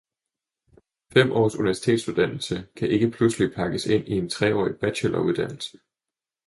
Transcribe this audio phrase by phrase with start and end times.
[1.13, 5.77] Fem års universitetsuddannelse kan ikke pludselig pakkes ind i en treårig bacheloruddannelse.